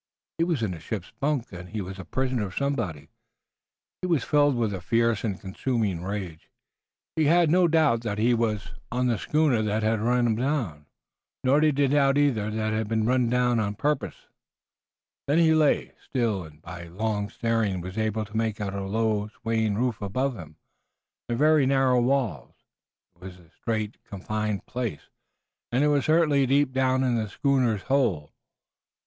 He 0.39 0.43
was 0.45 0.63
in 0.63 0.73
a 0.73 0.79
ship's 0.79 1.11
bunk 1.19 1.51
and 1.51 1.69
he 1.69 1.79
was 1.79 1.99
a 1.99 2.05
prisoner 2.05 2.47
of 2.47 2.55
somebody. 2.57 3.09
He 4.01 4.07
was 4.07 4.23
filled 4.23 4.55
with 4.55 4.73
a 4.73 4.81
fierce 4.81 5.23
and 5.23 5.39
consuming 5.39 6.01
rage. 6.01 6.49
He 7.15 7.25
had 7.25 7.51
no 7.51 7.67
doubt 7.67 8.01
that 8.01 8.17
he 8.17 8.33
was 8.33 8.71
on 8.91 9.05
the 9.05 9.19
schooner 9.19 9.61
that 9.61 9.83
had 9.83 9.99
run 9.99 10.25
him 10.25 10.35
down, 10.37 10.87
nor 11.43 11.59
did 11.59 11.77
he 11.77 11.85
doubt 11.87 12.17
either 12.17 12.49
that 12.49 12.71
he 12.71 12.77
had 12.79 12.87
been 12.87 13.05
run 13.05 13.29
down 13.29 13.59
purposely. 13.75 14.25
Then 15.27 15.37
he 15.37 15.53
lay 15.53 15.93
still 16.03 16.45
and 16.45 16.63
by 16.63 16.85
long 16.85 17.29
staring 17.29 17.79
was 17.79 17.95
able 17.95 18.25
to 18.25 18.35
make 18.35 18.59
out 18.59 18.73
a 18.73 18.81
low 18.83 19.27
swaying 19.27 19.75
roof 19.75 20.01
above 20.01 20.35
him 20.35 20.55
and 21.29 21.37
very 21.37 21.67
narrow 21.67 22.01
walls. 22.01 22.55
It 23.13 23.21
was 23.21 23.37
a 23.37 23.51
strait, 23.51 24.03
confined 24.05 24.65
place, 24.65 25.11
and 25.71 25.83
it 25.83 25.89
was 25.89 26.05
certainly 26.05 26.47
deep 26.47 26.71
down 26.71 27.03
in 27.03 27.17
the 27.17 27.29
schooner's 27.29 27.83
hold. 27.83 28.31